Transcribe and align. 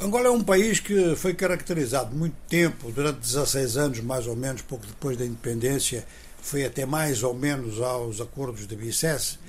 Angola 0.00 0.28
é 0.28 0.30
um 0.30 0.44
país 0.44 0.78
que 0.78 1.16
foi 1.16 1.34
caracterizado 1.34 2.14
muito 2.14 2.36
tempo, 2.48 2.92
durante 2.92 3.18
16 3.18 3.76
anos 3.76 4.00
mais 4.00 4.28
ou 4.28 4.36
menos, 4.36 4.62
pouco 4.62 4.86
depois 4.86 5.16
da 5.16 5.26
independência, 5.26 6.06
foi 6.40 6.64
até 6.64 6.86
mais 6.86 7.24
ou 7.24 7.34
menos 7.34 7.80
aos 7.80 8.20
acordos 8.20 8.64
de 8.68 8.76
Bicesse, 8.76 9.40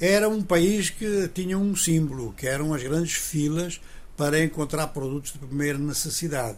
era 0.00 0.28
um 0.28 0.42
país 0.42 0.90
que 0.90 1.28
tinha 1.34 1.58
um 1.58 1.74
símbolo, 1.74 2.32
que 2.34 2.46
eram 2.46 2.72
as 2.72 2.84
grandes 2.84 3.14
filas 3.14 3.80
para 4.16 4.40
encontrar 4.40 4.86
produtos 4.86 5.32
de 5.32 5.40
primeira 5.40 5.76
necessidade. 5.76 6.56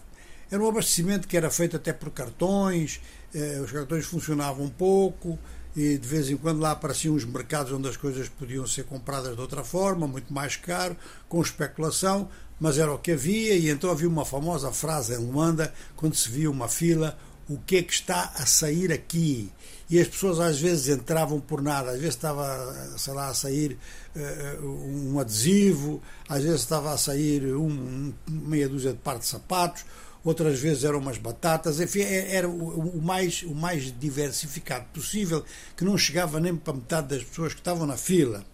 Era 0.53 0.63
um 0.63 0.69
abastecimento 0.69 1.27
que 1.27 1.35
era 1.35 1.51
feito 1.51 1.77
até 1.77 1.95
por 1.95 2.11
cartões, 2.11 3.01
eh, 3.35 3.59
os 3.65 3.73
cartões 3.73 4.05
funcionavam 4.05 4.69
pouco, 4.69 5.39
e 5.75 5.97
de 5.97 6.07
vez 6.07 6.29
em 6.29 6.37
quando 6.37 6.61
lá 6.61 6.73
apareciam 6.73 7.15
os 7.15 7.25
mercados 7.25 7.73
onde 7.73 7.89
as 7.89 7.97
coisas 7.97 8.29
podiam 8.29 8.67
ser 8.67 8.85
compradas 8.85 9.35
de 9.35 9.41
outra 9.41 9.65
forma, 9.65 10.07
muito 10.07 10.31
mais 10.31 10.55
caro, 10.55 10.95
com 11.27 11.41
especulação, 11.41 12.29
mas 12.61 12.77
era 12.77 12.93
o 12.93 12.99
que 12.99 13.13
havia, 13.13 13.55
e 13.55 13.71
então 13.71 13.91
havia 13.91 14.07
uma 14.07 14.27
famosa 14.27 14.71
frase 14.71 15.15
em 15.15 15.17
Luanda, 15.17 15.73
quando 15.97 16.15
se 16.15 16.29
via 16.29 16.51
uma 16.51 16.69
fila, 16.69 17.19
o 17.49 17.57
que 17.57 17.79
é 17.79 17.83
que 17.83 17.95
está 17.95 18.33
a 18.37 18.45
sair 18.45 18.93
aqui? 18.93 19.51
E 19.89 19.99
as 19.99 20.07
pessoas 20.07 20.39
às 20.39 20.61
vezes 20.61 20.95
entravam 20.95 21.41
por 21.41 21.63
nada, 21.63 21.93
às 21.93 21.99
vezes 21.99 22.15
estava, 22.15 22.95
sei 22.99 23.15
lá, 23.15 23.29
a 23.29 23.35
sair 23.35 23.79
uh, 24.15 24.67
um 24.67 25.19
adesivo, 25.19 26.03
às 26.29 26.43
vezes 26.43 26.61
estava 26.61 26.93
a 26.93 26.99
sair 26.99 27.43
um, 27.55 28.13
meia 28.29 28.69
dúzia 28.69 28.93
de 28.93 28.99
par 28.99 29.19
de 29.19 29.27
sapatos, 29.27 29.85
outras 30.25 30.59
vezes 30.59 30.85
eram 30.85 30.99
umas 30.99 31.19
batatas, 31.19 31.81
enfim, 31.81 32.01
é, 32.01 32.35
era 32.35 32.49
o, 32.49 33.01
mais, 33.03 33.43
o 33.43 33.55
mais 33.55 33.93
diversificado 33.99 34.87
possível, 34.93 35.45
que 35.77 35.85
não 35.85 35.99
chegava 35.99 36.39
nem 36.39 36.55
para 36.55 36.75
metade 36.75 37.09
das 37.09 37.25
pessoas 37.25 37.53
que 37.53 37.61
estavam 37.61 37.87
na 37.87 37.97
fila. 37.97 38.45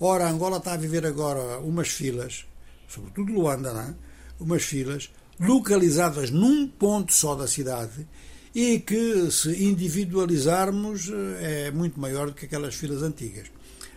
Ora, 0.00 0.28
Angola 0.28 0.58
está 0.58 0.72
a 0.74 0.76
viver 0.76 1.06
agora 1.06 1.58
umas 1.60 1.88
filas, 1.88 2.44
sobretudo 2.88 3.32
Luanda, 3.32 3.72
não 3.72 3.80
é? 3.80 3.94
umas 4.40 4.62
filas 4.64 5.10
localizadas 5.38 6.30
num 6.30 6.66
ponto 6.66 7.12
só 7.12 7.34
da 7.34 7.46
cidade 7.46 8.06
e 8.54 8.78
que, 8.78 9.30
se 9.30 9.64
individualizarmos, 9.64 11.10
é 11.40 11.70
muito 11.70 11.98
maior 11.98 12.28
do 12.28 12.34
que 12.34 12.46
aquelas 12.46 12.74
filas 12.74 13.02
antigas. 13.02 13.48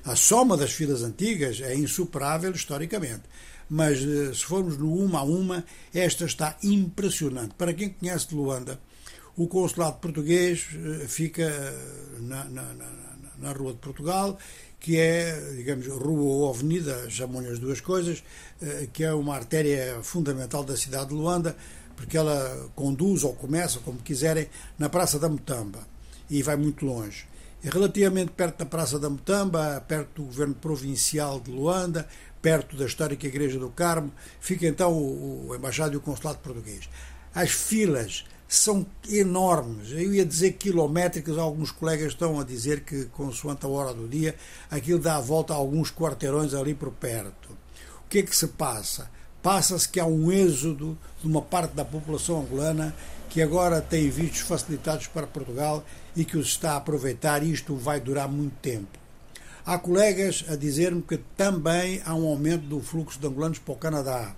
A 0.03 0.15
soma 0.15 0.55
das 0.55 0.71
filas 0.71 1.03
antigas 1.03 1.61
é 1.61 1.75
insuperável 1.75 2.51
historicamente 2.51 3.23
mas 3.69 3.99
eh, 3.99 4.33
se 4.33 4.43
formos 4.45 4.77
no 4.77 4.93
uma 4.93 5.19
a 5.19 5.23
uma, 5.23 5.63
esta 5.93 6.25
está 6.25 6.57
impressionante. 6.63 7.53
Para 7.55 7.73
quem 7.73 7.89
conhece 7.89 8.29
de 8.29 8.35
Luanda, 8.35 8.79
o 9.35 9.47
consulado 9.47 9.97
português 9.97 10.67
eh, 10.73 11.07
fica 11.07 11.43
eh, 11.43 12.19
na, 12.19 12.45
na, 12.45 12.73
na, 12.73 12.85
na 13.37 13.51
Rua 13.51 13.73
de 13.73 13.79
Portugal, 13.79 14.37
que 14.79 14.97
é, 14.97 15.53
digamos, 15.55 15.87
rua 15.87 16.21
ou 16.21 16.49
avenida, 16.49 17.09
chamam-lhe 17.09 17.49
as 17.49 17.59
duas 17.59 17.81
coisas, 17.81 18.23
que 18.93 19.03
é 19.03 19.11
uma 19.11 19.35
artéria 19.35 19.99
fundamental 20.03 20.63
da 20.63 20.77
cidade 20.77 21.09
de 21.09 21.15
Luanda, 21.15 21.55
porque 21.95 22.15
ela 22.15 22.69
conduz 22.75 23.23
ou 23.23 23.33
começa, 23.33 23.79
como 23.79 23.97
quiserem, 23.99 24.47
na 24.77 24.87
Praça 24.87 25.17
da 25.17 25.27
Mutamba 25.27 25.79
e 26.29 26.41
vai 26.43 26.55
muito 26.55 26.85
longe. 26.85 27.25
Relativamente 27.63 28.31
perto 28.31 28.59
da 28.59 28.65
Praça 28.65 28.99
da 28.99 29.09
Mutamba, 29.09 29.83
perto 29.87 30.21
do 30.21 30.27
governo 30.27 30.55
provincial 30.55 31.39
de 31.39 31.51
Luanda, 31.51 32.07
perto 32.41 32.75
da 32.75 32.85
histórica 32.85 33.27
Igreja 33.27 33.59
do 33.59 33.69
Carmo, 33.69 34.11
fica 34.39 34.65
então 34.65 34.93
o, 34.93 35.47
o 35.49 35.55
embaixado 35.55 35.93
e 35.93 35.97
o 35.97 36.01
consulado 36.01 36.39
português. 36.39 36.89
As 37.33 37.51
filas 37.51 38.25
são 38.47 38.85
enormes, 39.09 39.91
eu 39.91 40.13
ia 40.13 40.25
dizer 40.25 40.53
quilométricas, 40.53 41.37
alguns 41.37 41.69
colegas 41.69 42.13
estão 42.13 42.39
a 42.39 42.45
dizer 42.45 42.81
que, 42.81 43.05
consoante 43.05 43.65
a 43.65 43.69
hora 43.69 43.93
do 43.93 44.07
dia, 44.07 44.35
aquilo 44.71 44.99
dá 44.99 45.17
a 45.17 45.21
volta 45.21 45.53
a 45.53 45.57
alguns 45.57 45.91
quarteirões 45.91 46.53
ali 46.53 46.73
por 46.73 46.91
perto. 46.91 47.49
O 48.05 48.09
que 48.09 48.19
é 48.19 48.23
que 48.23 48.35
se 48.35 48.47
passa? 48.47 49.11
Passa-se 49.43 49.87
que 49.89 49.99
há 49.99 50.05
um 50.05 50.31
êxodo 50.31 50.97
de 51.21 51.27
uma 51.27 51.41
parte 51.41 51.75
da 51.75 51.83
população 51.83 52.39
angolana 52.39 52.95
que 53.29 53.41
agora 53.41 53.81
tem 53.81 54.09
vistos 54.09 54.39
facilitados 54.39 55.07
para 55.07 55.27
Portugal 55.27 55.83
e 56.15 56.23
que 56.23 56.37
os 56.37 56.47
está 56.47 56.71
a 56.71 56.77
aproveitar, 56.77 57.43
e 57.43 57.51
isto 57.51 57.75
vai 57.75 57.99
durar 57.99 58.29
muito 58.29 58.55
tempo. 58.61 58.97
Há 59.67 59.77
colegas 59.77 60.45
a 60.47 60.55
dizer-me 60.55 61.01
que 61.01 61.17
também 61.35 62.01
há 62.05 62.15
um 62.15 62.25
aumento 62.25 62.65
do 62.67 62.79
fluxo 62.79 63.19
de 63.19 63.27
angolanos 63.27 63.59
para 63.59 63.73
o 63.73 63.77
Canadá. 63.77 64.33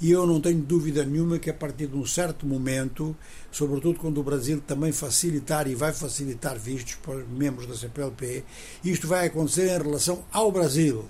E 0.00 0.10
eu 0.10 0.26
não 0.26 0.40
tenho 0.40 0.62
dúvida 0.62 1.04
nenhuma 1.04 1.38
que 1.38 1.50
a 1.50 1.52
partir 1.52 1.88
de 1.88 1.96
um 1.98 2.06
certo 2.06 2.46
momento, 2.46 3.14
sobretudo 3.50 3.98
quando 3.98 4.16
o 4.16 4.22
Brasil 4.22 4.62
também 4.66 4.90
facilitar 4.90 5.68
e 5.68 5.74
vai 5.74 5.92
facilitar 5.92 6.58
vistos 6.58 6.94
para 6.94 7.16
os 7.16 7.28
membros 7.28 7.66
da 7.66 7.76
CPLP, 7.76 8.44
isto 8.82 9.06
vai 9.06 9.26
acontecer 9.26 9.78
em 9.78 9.82
relação 9.82 10.24
ao 10.32 10.50
Brasil. 10.50 11.04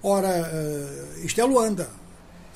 Ora, 0.00 0.28
eh, 0.28 1.22
isto 1.24 1.40
é 1.40 1.44
Luanda. 1.44 1.90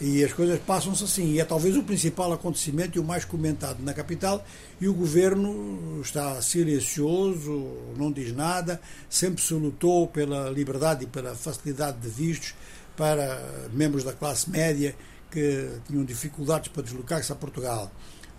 E 0.01 0.25
as 0.25 0.33
coisas 0.33 0.59
passam-se 0.61 1.05
assim. 1.05 1.33
E 1.33 1.41
é 1.41 1.45
talvez 1.45 1.77
o 1.77 1.83
principal 1.83 2.33
acontecimento 2.33 2.97
e 2.97 3.01
o 3.01 3.05
mais 3.05 3.25
comentado 3.25 3.83
na 3.83 3.93
capital. 3.93 4.45
E 4.81 4.89
o 4.89 4.95
governo 4.95 6.01
está 6.01 6.41
silencioso, 6.41 7.77
não 7.97 8.11
diz 8.11 8.35
nada, 8.35 8.81
sempre 9.09 9.43
se 9.43 9.53
lutou 9.53 10.09
pela 10.09 10.49
liberdade 10.49 11.05
e 11.05 11.07
pela 11.07 11.35
facilidade 11.35 11.99
de 11.99 12.09
vistos 12.09 12.55
para 12.97 13.69
membros 13.73 14.03
da 14.03 14.13
classe 14.13 14.49
média 14.49 14.95
que 15.31 15.69
tinham 15.87 16.05
dificuldades 16.05 16.69
para 16.69 16.83
deslocar-se 16.83 17.31
a 17.33 17.37
Portugal. 17.37 17.91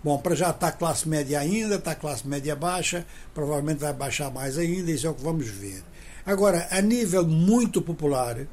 Bom, 0.04 0.18
para 0.18 0.34
já 0.34 0.50
está 0.50 0.68
a 0.68 0.72
classe 0.72 1.08
média 1.08 1.38
ainda, 1.38 1.76
está 1.76 1.92
a 1.92 1.94
classe 1.94 2.26
média 2.26 2.56
baixa, 2.56 3.06
provavelmente 3.32 3.78
vai 3.78 3.92
baixar 3.92 4.32
mais 4.32 4.58
ainda, 4.58 4.90
isso 4.90 5.06
é 5.06 5.10
o 5.10 5.14
que 5.14 5.22
vamos 5.22 5.46
ver. 5.46 5.82
Agora, 6.26 6.66
a 6.70 6.80
nível 6.80 7.26
muito 7.26 7.80
popular, 7.80 8.46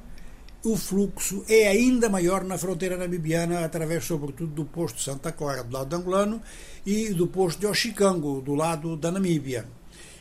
o 0.64 0.76
fluxo 0.76 1.44
é 1.48 1.68
ainda 1.68 2.10
maior 2.10 2.44
na 2.44 2.58
fronteira 2.58 2.98
namibiana, 2.98 3.64
através, 3.64 4.04
sobretudo, 4.04 4.52
do 4.52 4.66
posto 4.66 4.98
de 4.98 5.04
Santa 5.04 5.32
Clara, 5.32 5.64
do 5.64 5.74
lado 5.74 5.96
angolano, 5.96 6.42
e 6.86 7.14
do 7.14 7.28
posto 7.28 7.60
de 7.60 7.68
Oxicango, 7.68 8.42
do 8.42 8.56
lado 8.56 8.98
da 8.98 9.12
Namíbia. 9.12 9.66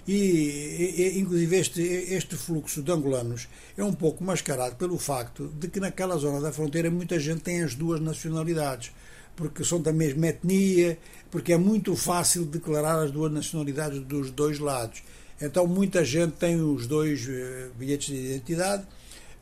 E, 0.06 0.14
e, 0.14 1.18
inclusive, 1.18 1.56
este, 1.56 1.82
este 1.82 2.36
fluxo 2.36 2.82
de 2.82 2.90
angolanos 2.90 3.48
é 3.76 3.82
um 3.82 3.92
pouco 3.92 4.22
mascarado 4.24 4.76
pelo 4.76 4.96
facto 4.96 5.48
de 5.48 5.68
que, 5.68 5.80
naquela 5.80 6.16
zona 6.16 6.40
da 6.40 6.52
fronteira, 6.52 6.90
muita 6.90 7.18
gente 7.18 7.40
tem 7.40 7.62
as 7.62 7.74
duas 7.74 8.00
nacionalidades, 8.00 8.92
porque 9.34 9.64
são 9.64 9.80
da 9.80 9.92
mesma 9.92 10.28
etnia, 10.28 10.98
porque 11.30 11.52
é 11.52 11.58
muito 11.58 11.94
fácil 11.96 12.44
declarar 12.44 13.02
as 13.02 13.10
duas 13.10 13.30
nacionalidades 13.32 14.00
dos 14.00 14.30
dois 14.30 14.58
lados. 14.58 15.02
Então, 15.40 15.66
muita 15.66 16.04
gente 16.04 16.32
tem 16.32 16.60
os 16.60 16.86
dois 16.86 17.28
eh, 17.28 17.68
bilhetes 17.76 18.08
de 18.08 18.16
identidade 18.16 18.84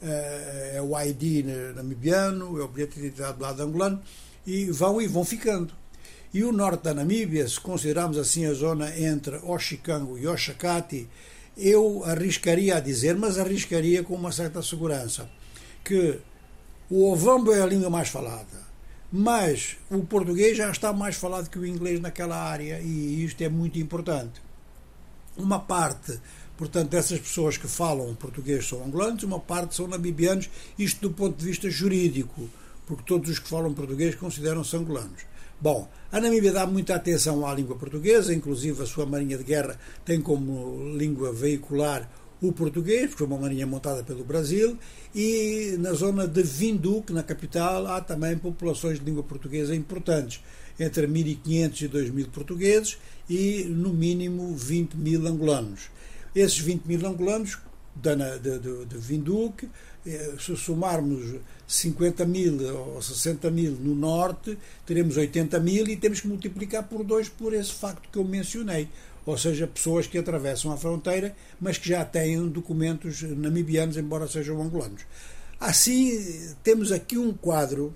é, 0.03 0.73
é 0.77 0.83
o 0.83 0.99
ID 1.01 1.45
namibiano, 1.75 2.59
é 2.61 2.65
o 2.65 2.69
bilhete 2.69 2.95
de 2.95 3.07
identidade 3.07 3.39
do 3.39 3.43
lado 3.43 3.63
angolano, 3.63 4.03
e 4.47 4.67
vão 4.67 5.01
e 5.01 5.07
vão 5.07 5.25
ficando. 5.25 5.73
E 6.33 6.45
o 6.45 6.53
norte 6.53 6.85
da 6.85 6.95
Namíbia, 6.95 7.49
se 7.49 7.59
considerarmos 7.59 8.19
assim 8.19 8.45
a 8.45 8.53
zona 8.53 8.99
entre 8.99 9.37
Oxicango 9.37 10.19
e 10.19 10.27
Oxacati, 10.27 11.09
eu 11.57 12.05
arriscaria 12.05 12.77
a 12.77 12.81
dizer, 12.81 13.17
mas 13.17 13.39
arriscaria 13.39 14.05
com 14.05 14.15
uma 14.15 14.31
certa 14.31 14.63
segurança, 14.63 15.29
que 15.83 16.19
o 16.91 17.11
Ovambo 17.11 17.53
é 17.53 17.63
a 17.63 17.67
língua 17.67 17.89
mais 17.89 18.09
falada, 18.09 18.67
mas 19.11 19.77
o 19.91 20.05
português 20.05 20.57
já 20.57 20.71
está 20.71 20.93
mais 20.93 21.17
falado 21.17 21.49
que 21.49 21.59
o 21.59 21.67
inglês 21.67 22.01
naquela 22.01 22.37
área 22.37 22.81
e 22.81 23.25
isto 23.25 23.43
é 23.43 23.49
muito 23.49 23.79
importante. 23.79 24.43
Uma 25.37 25.59
parte 25.59 26.21
Portanto, 26.57 26.95
essas 26.95 27.19
pessoas 27.19 27.57
que 27.59 27.69
falam 27.69 28.15
português 28.15 28.67
são 28.67 28.85
angolanos, 28.85 29.23
uma 29.23 29.39
parte 29.39 29.75
são 29.75 29.87
namibianos, 29.87 30.49
isto 30.79 31.09
do 31.09 31.15
ponto 31.15 31.37
de 31.37 31.45
vista 31.45 31.69
jurídico, 31.69 32.49
porque 32.87 33.03
todos 33.05 33.31
os 33.31 33.39
que 33.39 33.49
falam 33.49 33.75
português 33.75 34.15
consideram-se 34.15 34.75
angolanos. 34.77 35.23
Bom, 35.61 35.89
a 36.13 36.21
Namíbia 36.21 36.53
dá 36.53 36.67
muita 36.67 36.95
atenção 36.95 37.47
à 37.47 37.55
língua 37.55 37.77
portuguesa, 37.77 38.35
inclusive 38.35 38.83
a 38.83 38.87
sua 38.87 39.07
marinha 39.07 39.39
de 39.39 39.45
guerra 39.45 39.79
tem 40.05 40.21
como 40.21 40.95
língua 40.97 41.33
veicular 41.33 42.11
o 42.43 42.53
português, 42.53 43.09
porque 43.09 43.23
é 43.23 43.27
uma 43.27 43.39
marinha 43.39 43.67
montada 43.67 44.03
pelo 44.03 44.23
Brasil, 44.23 44.79
e 45.15 45.77
na 45.79 45.93
zona 45.95 46.29
de 46.29 46.43
Vinduque, 46.43 47.13
na 47.13 47.23
capital, 47.23 47.87
há 47.87 48.01
também 48.01 48.37
populações 48.37 48.99
de 48.99 49.05
língua 49.05 49.23
portuguesa 49.23 49.75
importantes, 49.75 50.43
entre 50.79 51.07
1.500 51.07 51.81
e 51.81 51.89
2.000 51.89 52.29
portugueses 52.29 52.99
e, 53.29 53.65
no 53.65 53.95
mínimo, 53.95 54.55
20 54.55 54.95
mil 54.95 55.27
angolanos. 55.27 55.89
Esses 56.37 56.59
20 56.59 56.85
mil 56.85 57.07
angolanos 57.07 57.59
de, 57.95 58.15
de, 58.59 58.85
de, 58.85 58.99
Vinduque, 58.99 59.71
eh, 60.07 60.35
se 60.39 60.55
somarmos 60.55 61.37
50 61.67 62.27
mil 62.27 62.61
ou 62.77 63.01
60 63.01 63.51
mil 63.51 63.73
no 63.73 63.95
norte, 63.95 64.59
teremos 64.85 65.17
80 65.17 65.59
mil 65.61 65.89
e 65.89 65.97
temos 65.97 66.21
que 66.21 66.29
multiplicar 66.29 66.83
por 66.83 67.03
dois 67.03 67.31
por 67.31 67.55
esse 67.55 67.73
facto 67.73 68.11
que 68.13 68.19
eu 68.19 68.25
mencionei. 68.25 68.87
Ou 69.25 69.39
seja, 69.39 69.67
pessoas 69.67 70.07
que 70.07 70.19
atravessam 70.19 70.71
a 70.71 70.77
fronteira, 70.77 71.35
mas 71.59 71.79
que 71.79 71.89
já 71.89 72.05
têm 72.05 72.47
documentos 72.49 73.23
namibianos, 73.23 73.97
embora 73.97 74.29
sejam 74.29 74.61
angolanos. 74.61 75.07
Assim, 75.59 76.55
temos 76.63 76.93
aqui 76.93 77.17
um 77.17 77.33
quadro 77.33 77.95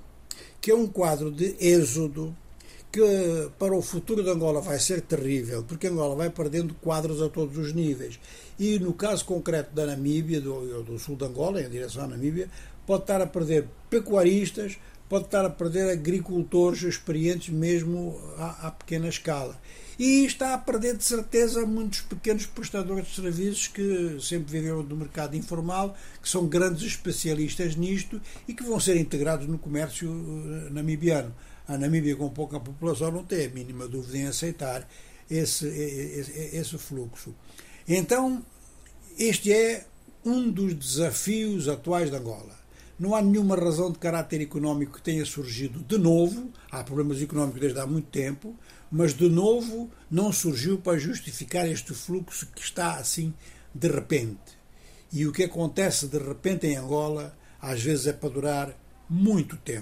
que 0.62 0.70
é 0.70 0.74
um 0.74 0.86
quadro 0.86 1.30
de 1.30 1.54
êxodo 1.60 2.34
que 2.92 3.50
para 3.58 3.74
o 3.74 3.82
futuro 3.82 4.22
de 4.22 4.30
Angola 4.30 4.60
vai 4.60 4.78
ser 4.78 5.00
terrível, 5.02 5.62
porque 5.62 5.86
Angola 5.86 6.16
vai 6.16 6.30
perdendo 6.30 6.74
quadros 6.74 7.22
a 7.22 7.28
todos 7.28 7.56
os 7.56 7.72
níveis. 7.72 8.18
E 8.58 8.78
no 8.78 8.92
caso 8.92 9.24
concreto 9.24 9.74
da 9.74 9.86
Namíbia, 9.86 10.40
do, 10.40 10.82
do 10.82 10.98
sul 10.98 11.16
de 11.16 11.24
Angola, 11.24 11.62
em 11.62 11.68
direção 11.68 12.04
à 12.04 12.06
Namíbia, 12.08 12.48
pode 12.86 13.02
estar 13.02 13.20
a 13.22 13.26
perder 13.26 13.68
pecuaristas, 13.88 14.76
pode 15.08 15.26
estar 15.26 15.44
a 15.44 15.50
perder 15.50 15.90
agricultores 15.90 16.82
experientes 16.82 17.48
mesmo 17.48 18.20
à, 18.36 18.68
à 18.68 18.70
pequena 18.70 19.08
escala. 19.08 19.56
E 19.98 20.24
está 20.24 20.54
a 20.54 20.58
perder, 20.58 20.96
de 20.96 21.04
certeza, 21.04 21.66
muitos 21.66 22.00
pequenos 22.00 22.46
prestadores 22.46 23.06
de 23.06 23.16
serviços 23.16 23.68
que 23.68 24.16
sempre 24.18 24.50
viveram 24.50 24.82
do 24.82 24.96
mercado 24.96 25.36
informal, 25.36 25.94
que 26.22 26.28
são 26.28 26.46
grandes 26.46 26.84
especialistas 26.84 27.76
nisto 27.76 28.20
e 28.48 28.54
que 28.54 28.62
vão 28.62 28.80
ser 28.80 28.96
integrados 28.96 29.46
no 29.46 29.58
comércio 29.58 30.08
eh, 30.08 30.70
namibiano. 30.70 31.34
A 31.70 31.78
Namíbia, 31.78 32.16
com 32.16 32.28
pouca 32.28 32.58
população, 32.58 33.12
não 33.12 33.22
tem 33.22 33.46
a 33.46 33.48
mínima 33.48 33.86
dúvida 33.86 34.18
em 34.18 34.26
aceitar 34.26 34.88
esse, 35.30 35.68
esse, 35.68 36.56
esse 36.56 36.76
fluxo. 36.76 37.32
Então, 37.86 38.44
este 39.16 39.52
é 39.52 39.86
um 40.24 40.50
dos 40.50 40.74
desafios 40.74 41.68
atuais 41.68 42.10
de 42.10 42.16
Angola. 42.16 42.58
Não 42.98 43.14
há 43.14 43.22
nenhuma 43.22 43.54
razão 43.54 43.92
de 43.92 44.00
caráter 44.00 44.40
económico 44.40 44.94
que 44.94 45.02
tenha 45.02 45.24
surgido 45.24 45.78
de 45.78 45.96
novo, 45.96 46.50
há 46.72 46.82
problemas 46.82 47.22
económicos 47.22 47.60
desde 47.60 47.78
há 47.78 47.86
muito 47.86 48.08
tempo, 48.08 48.52
mas 48.90 49.14
de 49.14 49.28
novo 49.28 49.88
não 50.10 50.32
surgiu 50.32 50.76
para 50.76 50.98
justificar 50.98 51.68
este 51.68 51.94
fluxo 51.94 52.48
que 52.52 52.62
está 52.62 52.96
assim 52.96 53.32
de 53.72 53.86
repente. 53.86 54.58
E 55.12 55.24
o 55.24 55.30
que 55.30 55.44
acontece 55.44 56.08
de 56.08 56.18
repente 56.18 56.66
em 56.66 56.76
Angola, 56.76 57.38
às 57.62 57.80
vezes 57.80 58.08
é 58.08 58.12
para 58.12 58.28
durar 58.28 58.76
muito 59.08 59.56
tempo. 59.56 59.78